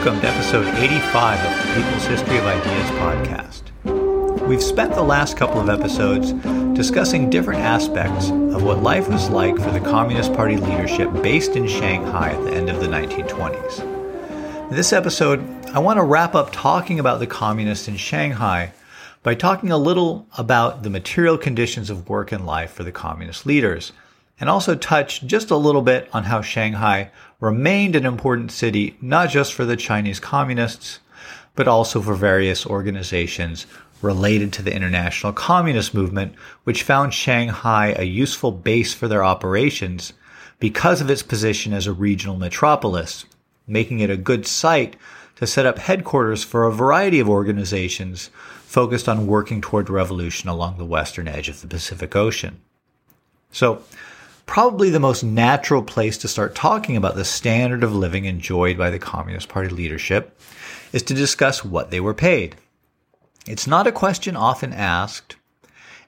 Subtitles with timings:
[0.00, 4.48] Welcome to episode 85 of the People's History of Ideas podcast.
[4.48, 6.32] We've spent the last couple of episodes
[6.74, 11.68] discussing different aspects of what life was like for the Communist Party leadership based in
[11.68, 14.70] Shanghai at the end of the 1920s.
[14.70, 18.72] In this episode, I want to wrap up talking about the communists in Shanghai
[19.22, 23.44] by talking a little about the material conditions of work and life for the communist
[23.44, 23.92] leaders
[24.40, 29.28] and also touch just a little bit on how Shanghai remained an important city, not
[29.28, 30.98] just for the Chinese communists,
[31.54, 33.66] but also for various organizations
[34.02, 40.14] related to the international communist movement, which found Shanghai a useful base for their operations
[40.58, 43.26] because of its position as a regional metropolis,
[43.66, 44.96] making it a good site
[45.36, 48.30] to set up headquarters for a variety of organizations
[48.64, 52.60] focused on working toward revolution along the western edge of the Pacific Ocean.
[53.50, 53.82] So,
[54.50, 58.90] probably the most natural place to start talking about the standard of living enjoyed by
[58.90, 60.36] the Communist Party leadership
[60.92, 62.56] is to discuss what they were paid.
[63.46, 65.36] It's not a question often asked,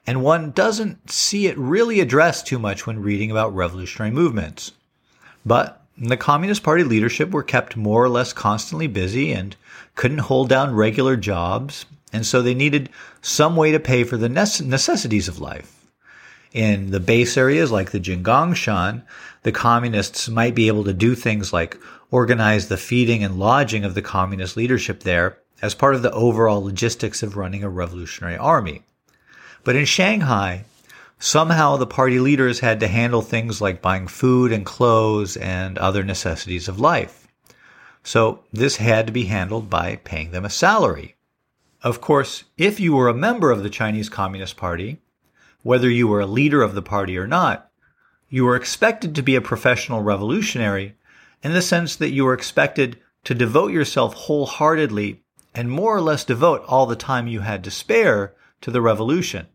[0.05, 4.73] and one doesn't see it really addressed too much when reading about revolutionary movements.
[5.45, 9.55] But the Communist Party leadership were kept more or less constantly busy and
[9.95, 12.89] couldn't hold down regular jobs, and so they needed
[13.21, 15.82] some way to pay for the necessities of life.
[16.53, 19.01] In the base areas like the Jinggangshan,
[19.41, 21.79] the communists might be able to do things like
[22.11, 26.63] organize the feeding and lodging of the communist leadership there as part of the overall
[26.63, 28.83] logistics of running a revolutionary army.
[29.63, 30.65] But in Shanghai,
[31.17, 36.03] somehow the party leaders had to handle things like buying food and clothes and other
[36.03, 37.27] necessities of life.
[38.03, 41.15] So this had to be handled by paying them a salary.
[41.81, 44.99] Of course, if you were a member of the Chinese Communist Party,
[45.63, 47.71] whether you were a leader of the party or not,
[48.29, 50.95] you were expected to be a professional revolutionary
[51.41, 55.23] in the sense that you were expected to devote yourself wholeheartedly
[55.55, 59.47] and more or less devote all the time you had to spare to the revolution.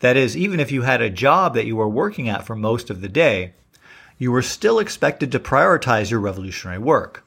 [0.00, 2.90] That is, even if you had a job that you were working at for most
[2.90, 3.54] of the day,
[4.18, 7.24] you were still expected to prioritize your revolutionary work.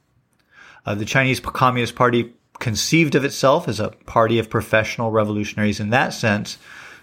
[0.86, 5.90] Uh, the Chinese Communist Party conceived of itself as a party of professional revolutionaries in
[5.92, 6.58] that sense,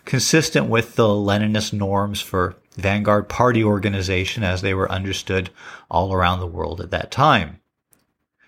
[0.05, 5.51] consistent with the Leninist norms for vanguard party organization as they were understood
[5.91, 7.61] all around the world at that time.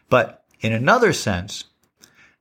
[0.09, 1.65] But in another sense,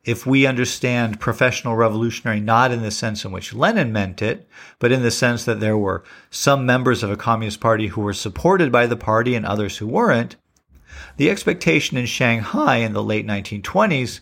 [0.04, 4.92] if we understand professional revolutionary not in the sense in which Lenin meant it, but
[4.92, 8.72] in the sense that there were some members of a communist party who were supported
[8.72, 10.36] by the party and others who weren't,
[11.18, 14.20] the expectation in Shanghai in the late 1920s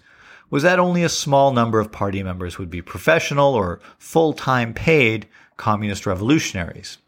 [0.53, 5.25] was that only a small number of party members would be professional or full-time paid
[5.58, 7.00] communist revolutionaries.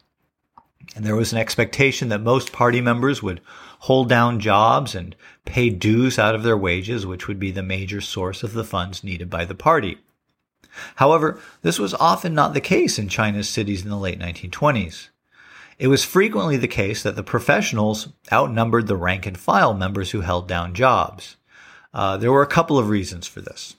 [0.96, 3.42] And there was an expectation that most party members would
[3.82, 8.02] hold down jobs and pay dues out of their wages, which would be the major
[8.02, 10.00] source of the funds needed by the party.
[10.96, 15.10] However, this was often not the case in China's cities in the late 1920s.
[15.78, 20.22] It was frequently the case that the professionals outnumbered the rank and file members who
[20.22, 21.38] held down jobs.
[21.96, 23.78] Uh, there were a couple of reasons for this.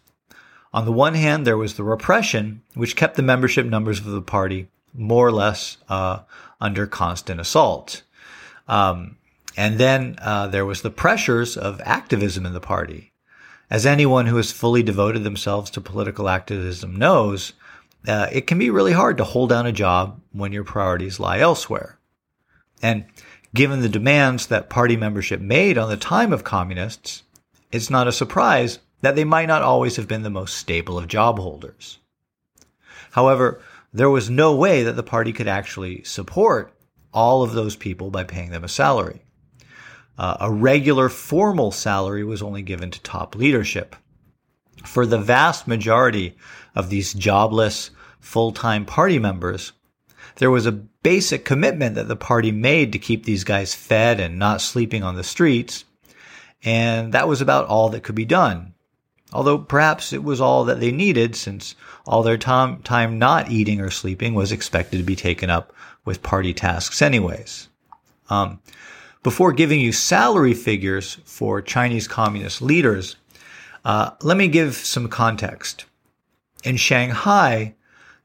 [0.73, 4.23] On the one hand, there was the repression, which kept the membership numbers of the
[4.23, 6.21] party more or less uh,
[6.59, 8.03] under constant assault.
[8.67, 9.19] Um,
[9.57, 13.13] and then uh, there was the pressures of activism in the party.
[13.69, 17.53] As anyone who has fully devoted themselves to political activism knows,
[18.09, 21.41] uh, it can be really hard to hold down a job when your priorities lie
[21.41, 21.99] elsewhere.
[22.83, 23.05] And
[23.55, 27.23] given the demands that party membership made on the time of communists,
[27.77, 31.07] it's not a surprise that they might not always have been the most stable of
[31.07, 31.99] job holders.
[33.13, 33.61] However,
[33.93, 36.75] there was no way that the party could actually support
[37.15, 39.23] all of those people by paying them a salary.
[40.19, 43.97] Uh, a regular formal salary was only given to top leadership.
[44.85, 46.37] For the vast majority
[46.75, 49.73] of these jobless, full-time party members,
[50.37, 54.39] there was a basic commitment that the party made to keep these guys fed and
[54.39, 55.86] not sleeping on the streets
[56.67, 58.75] and that was about all that could be done.
[59.33, 61.75] Although perhaps it was all that they needed since
[62.07, 65.73] all their time, time not eating or sleeping was expected to be taken up
[66.05, 67.69] with party tasks anyways.
[68.29, 68.61] Um,
[69.23, 73.17] before giving you salary figures for Chinese communist leaders,
[73.85, 75.85] uh, let me give some context.
[76.65, 77.75] In Shanghai,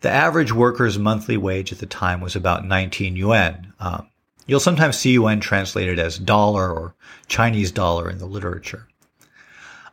[0.02, 3.74] the average worker's monthly wage at the time was about 19 yuan.
[3.80, 4.08] Um,
[4.48, 6.96] You'll sometimes see yuan translated as dollar or
[7.28, 8.88] Chinese dollar in the literature.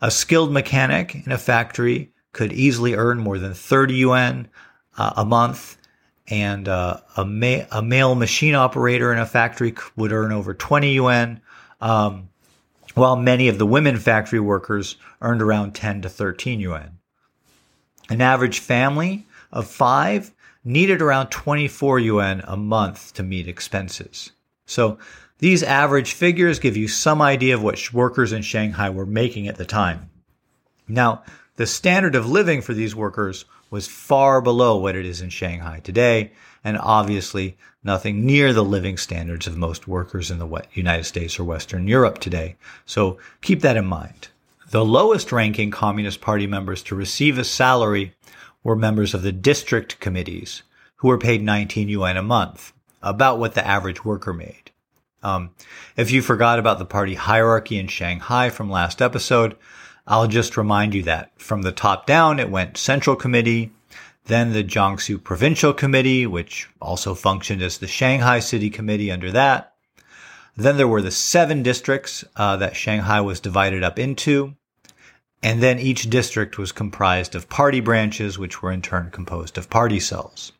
[0.00, 4.48] A skilled mechanic in a factory could easily earn more than 30 yuan
[4.96, 5.76] uh, a month,
[6.28, 10.92] and uh, a, ma- a, male machine operator in a factory would earn over 20
[10.92, 11.40] yuan.
[11.80, 12.28] Um,
[12.94, 16.98] while many of the women factory workers earned around 10 to 13 yuan.
[18.10, 20.32] An average family of five
[20.64, 24.32] needed around 24 yuan a month to meet expenses.
[24.68, 24.98] So
[25.38, 29.56] these average figures give you some idea of what workers in Shanghai were making at
[29.56, 30.10] the time.
[30.86, 31.22] Now,
[31.56, 35.80] the standard of living for these workers was far below what it is in Shanghai
[35.80, 36.32] today,
[36.62, 41.44] and obviously nothing near the living standards of most workers in the United States or
[41.44, 42.56] Western Europe today.
[42.84, 44.28] So keep that in mind.
[44.70, 48.14] The lowest ranking Communist Party members to receive a salary
[48.62, 50.62] were members of the district committees,
[50.96, 52.72] who were paid 19 yuan a month,
[53.02, 54.70] about what the average worker made.
[55.22, 55.50] Um,
[55.96, 59.56] if you forgot about the party hierarchy in Shanghai from last episode,
[60.06, 63.72] I'll just remind you that from the top down, it went Central Committee,
[64.26, 69.74] then the Jiangsu Provincial Committee, which also functioned as the Shanghai City Committee under that.
[70.56, 74.54] Then there were the seven districts uh, that Shanghai was divided up into.
[75.42, 79.70] And then each district was comprised of party branches, which were in turn composed of
[79.70, 80.52] party cells.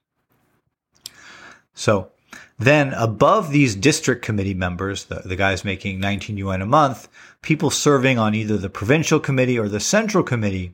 [1.75, 2.13] So
[2.59, 7.09] then above these district committee members, the, the guys making 19 yuan a month,
[7.41, 10.73] people serving on either the provincial committee or the central committee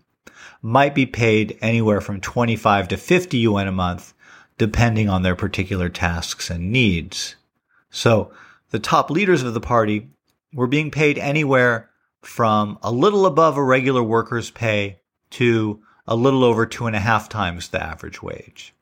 [0.63, 4.15] might be paid anywhere from 25 to 50 yuan a month,
[4.57, 7.37] depending on their particular tasks and needs.
[7.91, 8.33] So
[8.71, 10.09] the top leaders of the party
[10.55, 11.91] were being paid anywhere
[12.23, 17.01] from a little above a regular worker's pay to a little over two and a
[17.01, 18.74] half times the average wage.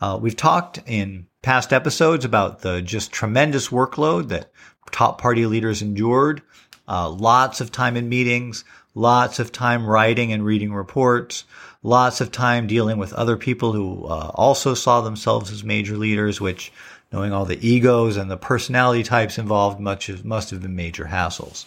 [0.00, 4.50] Uh, we've talked in past episodes about the just tremendous workload that
[4.90, 6.42] top party leaders endured.
[6.88, 8.64] Uh, lots of time in meetings,
[8.94, 11.44] lots of time writing and reading reports,
[11.82, 16.40] lots of time dealing with other people who uh, also saw themselves as major leaders,
[16.40, 16.72] which,
[17.12, 21.04] knowing all the egos and the personality types involved, much of, must have been major
[21.04, 21.64] hassles.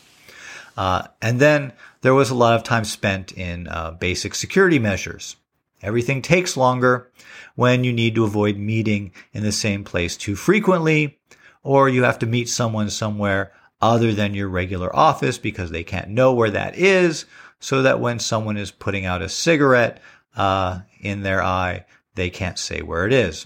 [0.76, 1.72] Uh, and then
[2.02, 5.36] there was a lot of time spent in uh, basic security measures.
[5.84, 7.12] Everything takes longer
[7.56, 11.20] when you need to avoid meeting in the same place too frequently,
[11.62, 13.52] or you have to meet someone somewhere
[13.82, 17.26] other than your regular office because they can't know where that is,
[17.60, 20.02] so that when someone is putting out a cigarette
[20.36, 21.86] uh, in their eye,
[22.16, 23.46] they can't say where it is.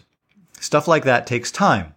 [0.60, 1.95] Stuff like that takes time.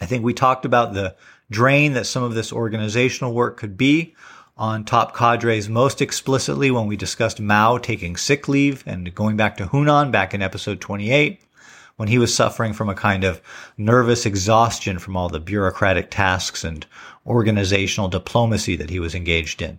[0.00, 1.16] I think we talked about the
[1.50, 4.14] drain that some of this organizational work could be
[4.56, 9.56] on top cadres most explicitly when we discussed Mao taking sick leave and going back
[9.56, 11.40] to Hunan back in episode 28,
[11.96, 13.40] when he was suffering from a kind of
[13.76, 16.86] nervous exhaustion from all the bureaucratic tasks and
[17.26, 19.78] organizational diplomacy that he was engaged in.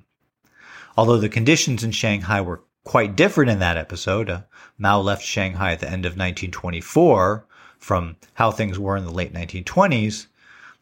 [0.98, 4.42] Although the conditions in Shanghai were quite different in that episode, uh,
[4.78, 7.46] Mao left Shanghai at the end of 1924
[7.80, 10.28] from how things were in the late 1920s,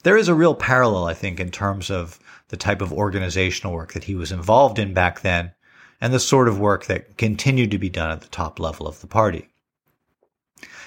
[0.03, 2.19] there is a real parallel, I think, in terms of
[2.53, 5.51] the type of organizational work that he was involved in back then
[5.99, 9.01] and the sort of work that continued to be done at the top level of
[9.01, 9.49] the party.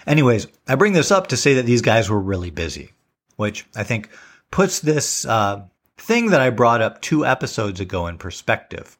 [0.06, 2.92] Anyways, I bring this up to say that these guys were really busy,
[3.34, 4.10] which I think
[4.52, 5.64] puts this uh,
[5.96, 8.96] thing that I brought up two episodes ago in perspective.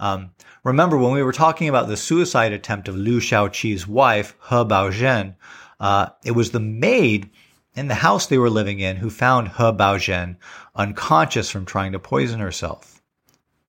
[0.00, 0.32] Um,
[0.64, 5.36] remember when we were talking about the suicide attempt of Liu Shaoqi's wife, He Baozhen,
[5.78, 7.30] uh, it was the maid
[7.74, 10.36] in the house they were living in who found He Baozhen
[10.74, 13.02] unconscious from trying to poison herself.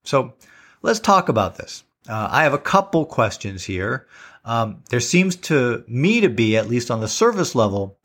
[0.03, 0.33] So
[0.81, 1.83] let's talk about this.
[2.07, 4.07] Uh, I have a couple questions here.
[4.45, 7.97] Um, there seems to me to be, at least on the surface level,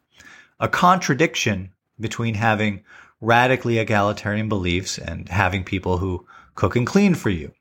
[0.61, 2.84] a contradiction between having
[3.20, 7.52] radically egalitarian beliefs and having people who cook and clean for you.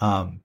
[0.00, 0.40] Um,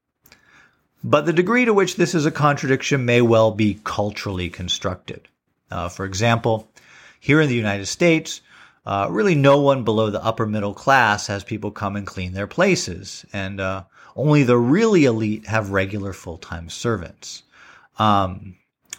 [1.03, 5.27] but the degree to which this is a contradiction may well be culturally constructed.
[5.71, 6.68] Uh, for example,
[7.19, 8.41] here in the United States,
[8.85, 12.47] uh, really no one below the upper middle class has people come and clean their
[12.47, 13.83] places, and uh,
[14.15, 17.43] only the really elite have regular full time servants.
[17.97, 18.55] Um,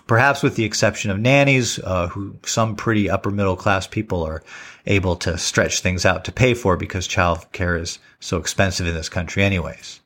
[0.06, 4.42] perhaps with the exception of nannies, uh, who some pretty upper middle class people are
[4.86, 8.94] able to stretch things out to pay for because child care is so expensive in
[8.94, 10.00] this country, anyways.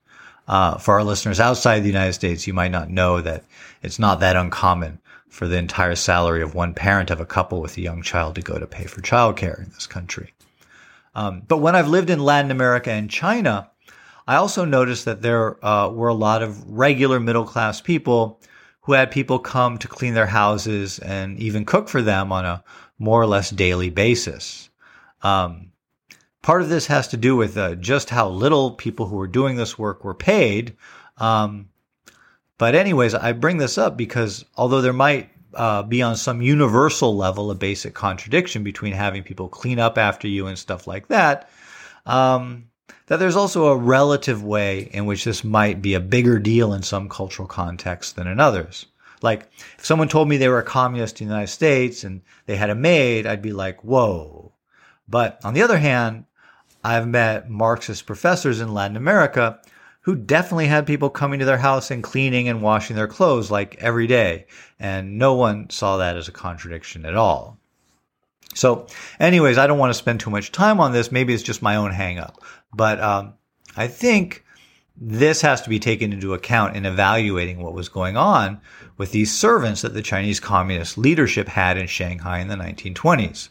[0.47, 3.45] Uh, for our listeners outside the United States, you might not know that
[3.83, 5.01] it's not that uncommon
[5.35, 8.41] for the entire salary of one parent of a couple with a young child to
[8.41, 10.33] go to pay for childcare in this country.
[11.17, 13.69] Um, but when I've lived in Latin America and China,
[14.29, 18.41] I also noticed that there uh, were a lot of regular middle class people
[18.83, 22.63] who had people come to clean their houses and even cook for them on a
[23.01, 24.71] more or less daily basis.
[25.23, 25.73] Um,
[26.43, 29.57] part of this has to do with uh, just how little people who were doing
[29.57, 30.77] this work were paid.
[31.19, 31.71] Um,
[32.59, 37.17] but anyways, I bring this up because although there might uh, be on some universal
[37.17, 41.51] level a basic contradiction between having people clean up after you and stuff like that,
[42.07, 42.67] um,
[43.07, 46.83] that there's also a relative way in which this might be a bigger deal in
[46.83, 48.87] some cultural contexts than in others.
[49.23, 52.57] Like, if someone told me they were a communist in the United States and they
[52.57, 54.53] had a maid, I'd be like, whoa.
[55.09, 56.25] But on the other hand,
[56.83, 59.61] I've met Marxist professors in Latin America
[60.05, 63.77] who definitely had people coming to their house and cleaning and washing their clothes like
[63.81, 64.47] every day.
[64.79, 67.59] And no one saw that as a contradiction at all.
[68.55, 68.87] So,
[69.19, 71.11] anyways, I don't want to spend too much time on this.
[71.11, 72.37] Maybe it's just my own hangup.
[72.75, 73.35] But um,
[73.79, 74.45] I think
[74.95, 78.61] this has to be taken into account in evaluating what was going on
[78.99, 83.49] with these servants that the Chinese Communist leadership had in Shanghai in the 1920s.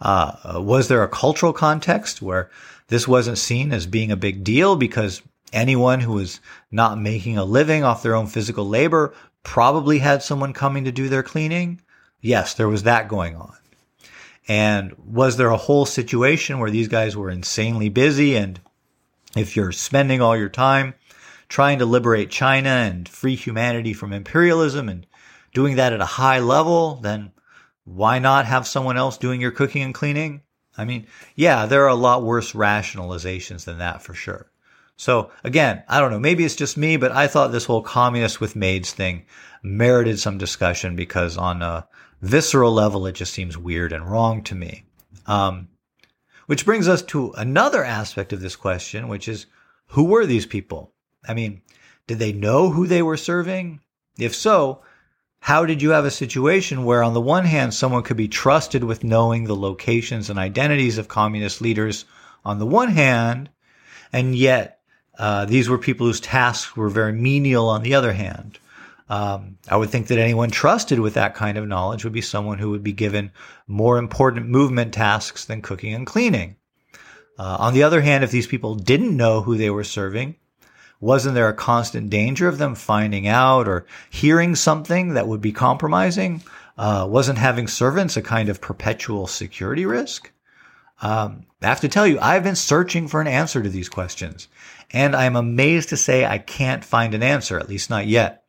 [0.00, 2.50] Uh, was there a cultural context where
[2.88, 5.20] this wasn't seen as being a big deal because
[5.52, 6.40] anyone who was
[6.70, 11.08] not making a living off their own physical labor probably had someone coming to do
[11.08, 11.80] their cleaning?
[12.20, 13.54] Yes, there was that going on.
[14.48, 18.60] And was there a whole situation where these guys were insanely busy and
[19.36, 20.94] if you're spending all your time
[21.48, 25.06] trying to liberate China and free humanity from imperialism and
[25.52, 27.32] doing that at a high level, then
[27.84, 30.42] why not have someone else doing your cooking and cleaning?
[30.76, 34.49] I mean, yeah, there are a lot worse rationalizations than that for sure.
[35.00, 38.38] So again, I don't know, maybe it's just me, but I thought this whole communist
[38.38, 39.24] with maids thing
[39.62, 41.88] merited some discussion because on a
[42.20, 44.84] visceral level, it just seems weird and wrong to me.
[45.24, 45.68] Um,
[46.48, 49.46] which brings us to another aspect of this question, which is
[49.86, 50.92] who were these people?
[51.26, 51.62] I mean,
[52.06, 53.80] did they know who they were serving?
[54.18, 54.82] If so,
[55.38, 58.84] how did you have a situation where, on the one hand, someone could be trusted
[58.84, 62.04] with knowing the locations and identities of communist leaders
[62.44, 63.48] on the one hand,
[64.12, 64.79] and yet
[65.20, 68.58] uh, these were people whose tasks were very menial on the other hand?
[69.10, 72.58] Um, I would think that anyone trusted with that kind of knowledge would be someone
[72.58, 73.30] who would be given
[73.66, 76.56] more important movement tasks than cooking and cleaning.
[77.38, 80.36] Uh, on the other hand, if these people didn't know who they were serving,
[81.00, 85.52] wasn't there a constant danger of them finding out or hearing something that would be
[85.52, 86.42] compromising?
[86.78, 90.32] Uh, wasn't having servants a kind of perpetual security risk?
[91.00, 94.48] Um, I have to tell you, I've been searching for an answer to these questions,
[94.92, 98.44] and I'm amazed to say I can't find an answer, at least not yet.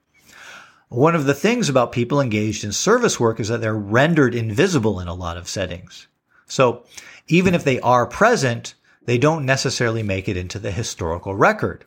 [0.89, 4.99] One of the things about people engaged in service work is that they're rendered invisible
[4.99, 6.07] in a lot of settings.
[6.47, 6.83] So
[7.27, 11.85] even if they are present, they don't necessarily make it into the historical record.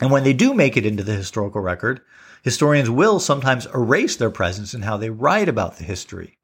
[0.00, 2.02] And when they do make it into the historical record,
[2.42, 6.36] historians will sometimes erase their presence in how they write about the history.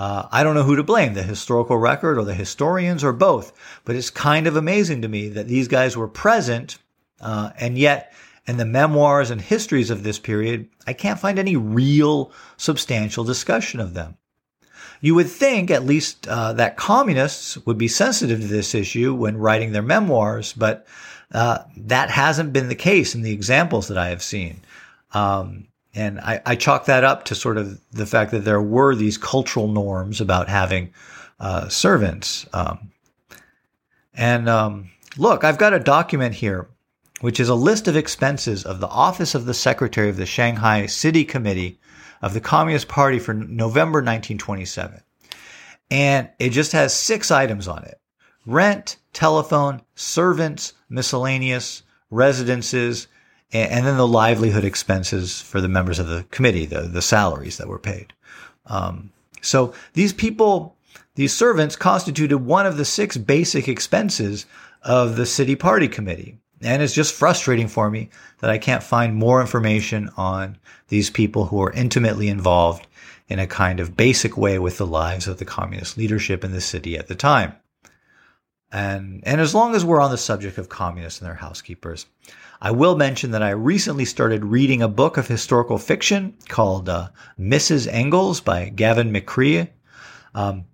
[0.00, 3.52] Uh, I don't know who to blame, the historical record or the historians or both,
[3.84, 6.78] but it's kind of amazing to me that these guys were present,
[7.20, 8.14] uh, and yet
[8.46, 13.78] in the memoirs and histories of this period, I can't find any real substantial discussion
[13.78, 14.16] of them.
[15.02, 19.36] You would think at least uh, that communists would be sensitive to this issue when
[19.36, 20.86] writing their memoirs, but
[21.32, 24.62] uh, that hasn't been the case in the examples that I have seen.
[25.12, 28.94] Um, and I, I, chalk that up to sort of the fact that there were
[28.94, 30.92] these cultural norms about having
[31.40, 32.46] uh, servants.
[32.52, 32.92] Um,
[34.14, 36.68] and um, look, I've got a document here
[37.20, 40.86] which is a list of expenses of the Office of the Secretary of the Shanghai
[40.86, 41.78] City Committee
[42.22, 45.02] of the Communist Party for November 1927.
[45.90, 48.00] And it just has six items on it.
[48.46, 53.06] Rent, telephone, servants, miscellaneous, residences,
[53.52, 57.68] and then the livelihood expenses for the members of the committee, the, the salaries that
[57.68, 58.12] were paid.
[58.66, 60.76] Um, so these people,
[61.16, 64.46] these servants constituted one of the six basic expenses
[64.82, 66.38] of the city party committee.
[66.62, 71.46] And it's just frustrating for me that I can't find more information on these people
[71.46, 72.86] who are intimately involved
[73.28, 76.60] in a kind of basic way with the lives of the communist leadership in the
[76.60, 77.54] city at the time.
[78.72, 82.06] And, and as long as we're on the subject of communists and their housekeepers,
[82.62, 87.08] I will mention that I recently started reading a book of historical fiction called uh,
[87.38, 87.88] Mrs.
[87.90, 89.70] Engels by Gavin McCrea.
[90.34, 90.66] Um,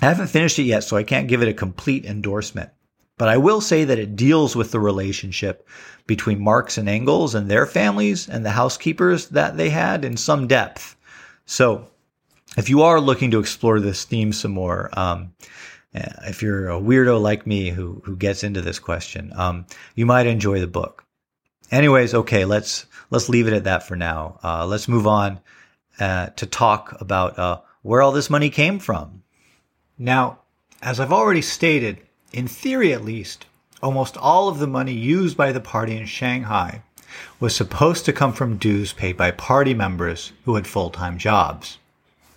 [0.00, 2.70] I haven't finished it yet, so I can't give it a complete endorsement.
[3.18, 5.68] But I will say that it deals with the relationship
[6.06, 10.46] between Marx and Engels and their families and the housekeepers that they had in some
[10.46, 10.96] depth.
[11.44, 11.88] So
[12.56, 15.34] if you are looking to explore this theme some more, um,
[15.92, 20.06] eh, if you're a weirdo like me who, who gets into this question, um, you
[20.06, 21.04] might enjoy the book.
[21.70, 24.38] Anyways, okay, let's, let's leave it at that for now.
[24.42, 25.40] Uh, let's move on,
[26.00, 29.22] uh, to talk about, uh, where all this money came from.
[29.98, 30.38] Now,
[30.80, 31.98] as I've already stated,
[32.32, 33.46] in theory at least,
[33.82, 36.82] almost all of the money used by the party in Shanghai
[37.40, 41.78] was supposed to come from dues paid by party members who had full-time jobs.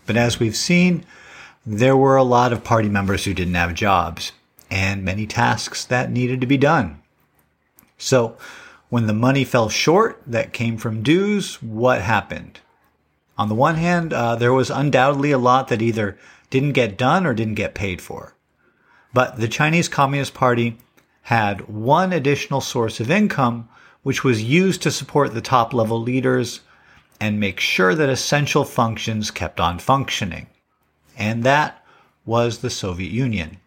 [0.06, 1.06] But as we've seen,
[1.66, 4.32] there were a lot of party members who didn't have jobs.
[4.72, 7.02] and many tasks that needed to be done.
[7.98, 8.38] So,
[8.92, 12.60] when the money fell short that came from dues, what happened?
[13.38, 16.18] On the one hand, uh, there was undoubtedly a lot that either
[16.50, 18.36] didn't get done or didn't get paid for.
[19.14, 20.78] But the Chinese Communist Party
[21.22, 23.70] had one additional source of income,
[24.04, 26.60] which was used to support the top level leaders
[27.18, 30.48] and make sure that essential functions kept on functioning.
[31.18, 31.82] And that
[32.26, 33.58] was the Soviet Union.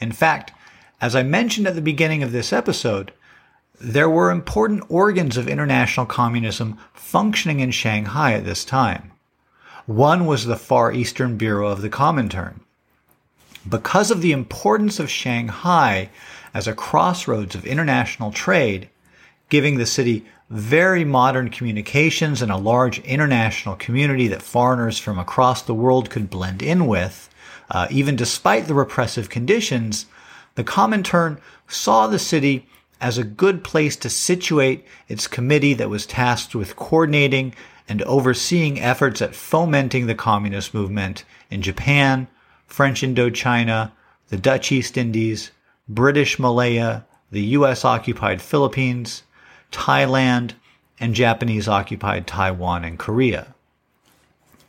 [0.00, 0.52] In fact,
[1.00, 3.10] as I mentioned at the beginning of this episode,
[3.80, 9.12] there were important organs of international communism functioning in Shanghai at this time.
[9.86, 12.60] One was the Far Eastern Bureau of the Comintern.
[13.68, 16.10] Because of the importance of Shanghai
[16.54, 18.88] as a crossroads of international trade,
[19.48, 25.62] giving the city very modern communications and a large international community that foreigners from across
[25.62, 27.28] the world could blend in with,
[27.70, 30.06] uh, even despite the repressive conditions,
[30.54, 32.68] the Comintern saw the city
[33.02, 37.52] as a good place to situate its committee that was tasked with coordinating
[37.88, 42.28] and overseeing efforts at fomenting the communist movement in Japan,
[42.64, 43.90] French Indochina,
[44.28, 45.50] the Dutch East Indies,
[45.88, 49.24] British Malaya, the US occupied Philippines,
[49.72, 50.52] Thailand,
[51.00, 53.52] and Japanese occupied Taiwan and Korea.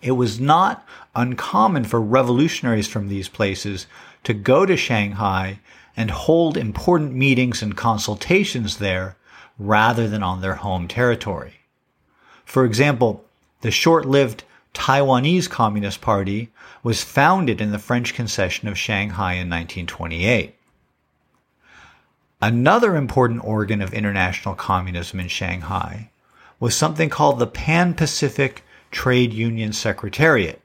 [0.01, 0.85] It was not
[1.15, 3.85] uncommon for revolutionaries from these places
[4.23, 5.59] to go to Shanghai
[5.95, 9.15] and hold important meetings and consultations there
[9.59, 11.53] rather than on their home territory.
[12.45, 13.23] For example,
[13.61, 16.49] the short-lived Taiwanese Communist Party
[16.81, 20.55] was founded in the French concession of Shanghai in 1928.
[22.41, 26.09] Another important organ of international communism in Shanghai
[26.59, 30.61] was something called the Pan Pacific Trade Union Secretariat,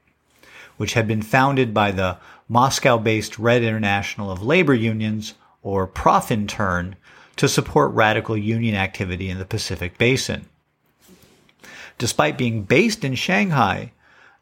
[0.77, 2.17] which had been founded by the
[2.49, 6.95] Moscow based Red International of Labor Unions, or Profintern,
[7.35, 10.47] to support radical union activity in the Pacific Basin.
[11.99, 13.91] Despite being based in Shanghai,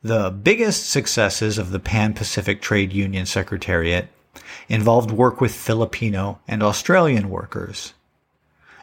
[0.01, 4.07] the biggest successes of the Pan Pacific Trade Union Secretariat
[4.69, 7.93] involved work with Filipino and Australian workers.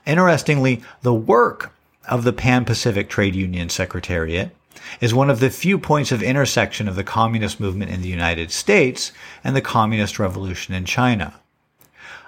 [0.07, 1.73] Interestingly, the work
[2.07, 4.51] of the Pan Pacific Trade Union Secretariat
[5.01, 8.51] is one of the few points of intersection of the communist movement in the United
[8.51, 11.35] States and the communist revolution in China.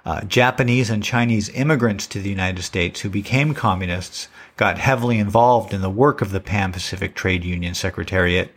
[0.04, 5.74] Uh, Japanese and Chinese immigrants to the United States who became communists got heavily involved
[5.74, 8.52] in the work of the Pan Pacific Trade Union Secretariat,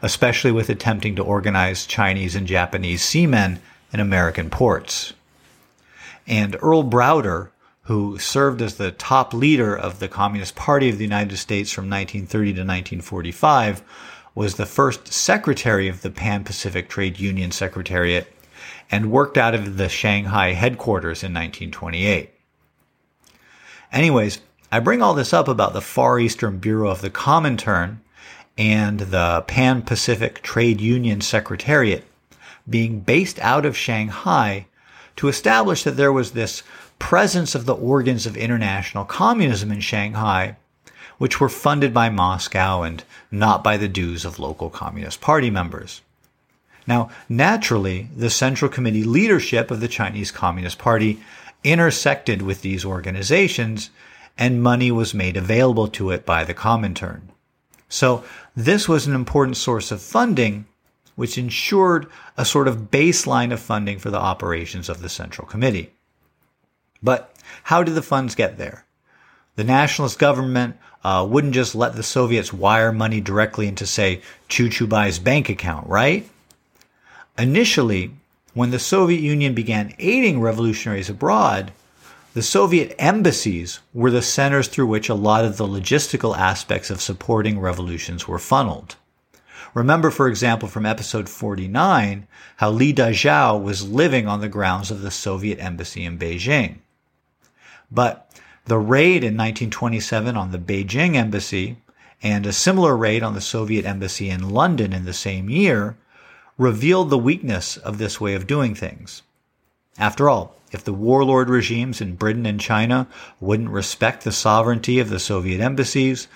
[0.00, 3.60] especially with attempting to organize Chinese and Japanese seamen
[3.92, 5.12] in American ports.
[6.26, 7.50] And Earl Browder,
[7.84, 11.84] who served as the top leader of the Communist Party of the United States from
[11.84, 13.82] 1930 to 1945,
[14.34, 18.26] was the first secretary of the Pan Pacific Trade Union Secretariat
[18.90, 22.30] and worked out of the Shanghai headquarters in 1928.
[23.92, 24.40] Anyways,
[24.72, 27.98] I bring all this up about the Far Eastern Bureau of the Comintern
[28.58, 32.04] and the Pan Pacific Trade Union Secretariat
[32.68, 34.66] being based out of Shanghai
[35.16, 36.62] to establish that there was this
[37.04, 40.56] presence of the organs of international communism in Shanghai,
[41.18, 46.00] which were funded by Moscow and not by the dues of local Communist Party members.
[46.86, 51.20] Now, naturally, the Central Committee leadership of the Chinese Communist Party
[51.62, 53.90] intersected with these organizations
[54.38, 57.20] and money was made available to it by the Comintern.
[57.90, 58.24] So
[58.56, 60.64] this was an important source of funding,
[61.16, 62.06] which ensured
[62.38, 65.93] a sort of baseline of funding for the operations of the Central Committee.
[67.04, 67.32] But
[67.64, 68.84] how did the funds get there?
[69.56, 74.70] The nationalist government uh, wouldn't just let the Soviets wire money directly into, say, Qu
[74.70, 76.28] Qiubai's bank account, right?
[77.38, 78.12] Initially,
[78.54, 81.72] when the Soviet Union began aiding revolutionaries abroad,
[82.32, 87.02] the Soviet embassies were the centers through which a lot of the logistical aspects of
[87.02, 88.96] supporting revolutions were funneled.
[89.74, 95.02] Remember, for example, from episode 49, how Li Dazhao was living on the grounds of
[95.02, 96.78] the Soviet embassy in Beijing.
[97.90, 98.30] But
[98.66, 101.76] the raid in 1927 on the Beijing embassy
[102.22, 105.96] and a similar raid on the Soviet embassy in London in the same year
[106.56, 109.22] revealed the weakness of this way of doing things.
[109.98, 113.06] After all, if the warlord regimes in Britain and China
[113.40, 116.26] wouldn't respect the sovereignty of the Soviet embassies,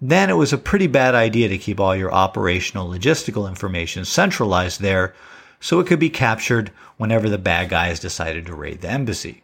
[0.00, 4.80] then it was a pretty bad idea to keep all your operational logistical information centralized
[4.80, 5.14] there
[5.60, 9.42] so it could be captured whenever the bad guys decided to raid the embassy.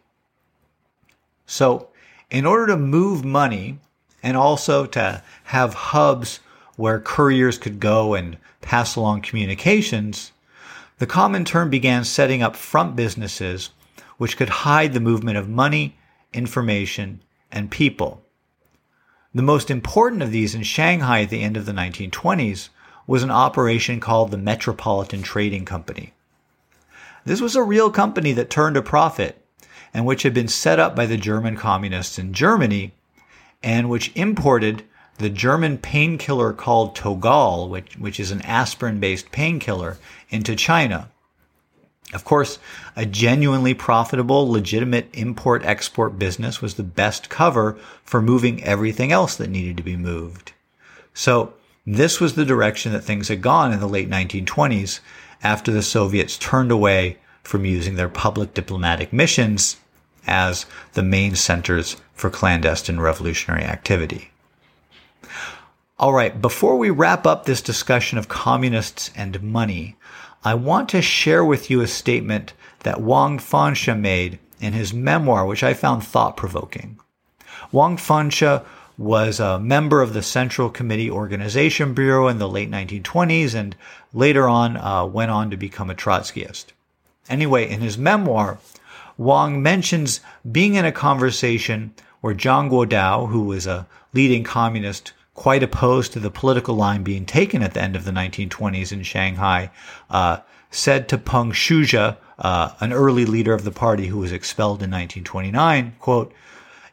[1.47, 1.89] So,
[2.31, 3.79] in order to move money
[4.23, 6.41] and also to have hubs
[6.77, 10.33] where couriers could go and pass along communications,
[10.99, 13.71] the Comintern began setting up front businesses
[14.19, 15.97] which could hide the movement of money,
[16.33, 17.21] information,
[17.53, 18.23] and people.
[19.35, 22.71] The most important of these in Shanghai at the end of the 1920s
[23.07, 26.13] was an operation called the Metropolitan Trading Company.
[27.25, 29.46] This was a real company that turned a profit
[29.97, 32.93] and which had been set up by the German communists in Germany
[33.63, 34.83] and which imported
[35.17, 39.97] the German painkiller called Togal, which, which is an aspirin based painkiller,
[40.29, 41.09] into China.
[42.13, 42.59] Of course,
[42.95, 49.35] a genuinely profitable, legitimate import export business was the best cover for moving everything else
[49.37, 50.53] that needed to be moved.
[51.15, 51.55] So,
[51.87, 55.01] this was the direction that things had gone in the late 1920s
[55.43, 59.79] after the Soviets turned away from using their public diplomatic missions
[60.27, 64.31] as the main centers for clandestine revolutionary activity.
[65.99, 69.97] All right, before we wrap up this discussion of communists and money,
[70.45, 75.47] I want to share with you a statement that Wang Fanxi made in his memoir,
[75.47, 76.99] which I found thought provoking.
[77.73, 78.65] Wang Fanxi
[78.99, 83.77] was a member of the Central Committee Organization Bureau in the late 1920s and
[84.15, 86.67] later on uh, went on to become a Trotskyist.
[87.29, 88.59] Anyway, in his memoir,
[89.19, 95.63] Wang mentions being in a conversation where Zhang Guotao, who was a leading communist quite
[95.63, 99.71] opposed to the political line being taken at the end of the 1920s in Shanghai,
[100.11, 100.39] uh,
[100.71, 104.91] said to Peng Shuzhi, uh, an early leader of the party who was expelled in
[104.91, 106.33] 1929, quote,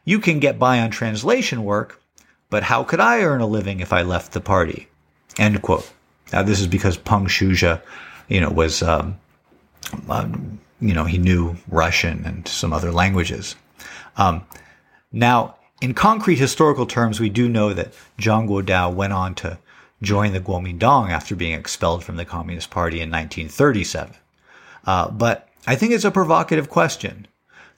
[0.05, 2.01] you can get by on translation work,
[2.49, 4.87] but how could I earn a living if I left the party?
[5.37, 5.91] End quote.
[6.31, 7.81] Now, this is because Peng Shuzhi,
[8.27, 9.17] you know, was, um,
[10.09, 13.55] um, you know, he knew Russian and some other languages.
[14.17, 14.45] Um,
[15.11, 19.57] now, in concrete historical terms, we do know that Zhang Guotao went on to
[20.01, 24.15] join the Kuomintang after being expelled from the Communist Party in 1937.
[24.85, 27.27] Uh, but I think it's a provocative question.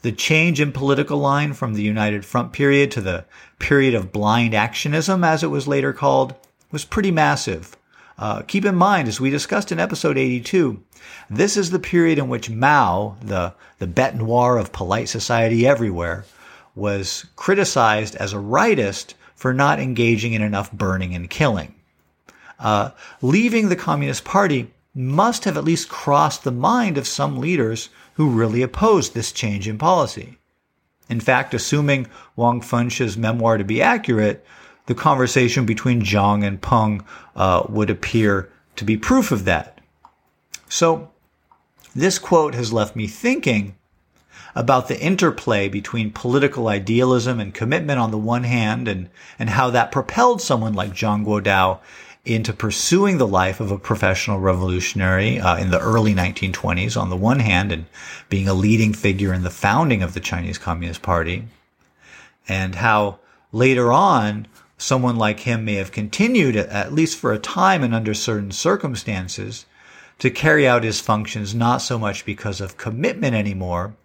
[0.02, 3.26] The change in political line from the United Front period to the
[3.60, 6.34] period of blind actionism, as it was later called,
[6.72, 7.78] was pretty massive.
[8.18, 10.82] Uh, keep in mind, as we discussed in episode 82,
[11.30, 16.26] this is the period in which Mao, the, the bete noir of polite society everywhere,
[16.76, 21.76] was criticized as a rightist for not engaging in enough burning and killing.
[22.58, 27.90] Uh, leaving the Communist Party must have at least crossed the mind of some leaders
[28.14, 30.38] who really opposed this change in policy.
[31.10, 34.46] In fact, assuming Wang Fanxi's memoir to be accurate,
[34.86, 37.04] the conversation between Zhang and Peng
[37.36, 39.80] uh, would appear to be proof of that.
[40.70, 41.12] So,
[41.96, 43.76] this quote has left me thinking
[44.54, 49.70] about the interplay between political idealism and commitment on the one hand and, and how
[49.70, 51.80] that propelled someone like Zhang Guotao
[52.24, 57.16] into pursuing the life of a professional revolutionary uh, in the early 1920s on the
[57.16, 57.86] one hand and
[58.30, 61.48] being a leading figure in the founding of the Chinese Communist Party
[62.48, 63.20] and how
[63.52, 68.14] later on someone like him may have continued at least for a time and under
[68.14, 69.66] certain circumstances
[70.20, 73.96] to carry out his functions not so much because of commitment anymore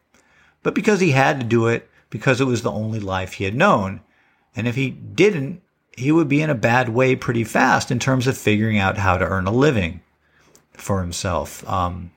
[0.63, 3.55] but because he had to do it because it was the only life he had
[3.55, 4.01] known.
[4.55, 5.63] And if he didn't,
[5.97, 9.17] he would be in a bad way pretty fast in terms of figuring out how
[9.17, 10.01] to earn a living
[10.73, 11.67] for himself.
[11.69, 12.11] Um,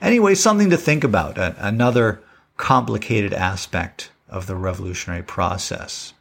[0.00, 1.36] anyway, something to think about.
[1.38, 2.22] another
[2.56, 6.14] complicated aspect of the revolutionary process.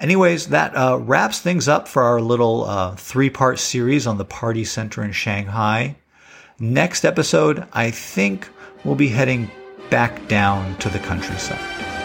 [0.00, 4.24] Anyways, that uh, wraps things up for our little uh, three part series on the
[4.24, 5.96] party center in Shanghai.
[6.58, 8.48] Next episode, I think
[8.84, 9.50] we'll be heading
[9.90, 11.97] back down to the countryside.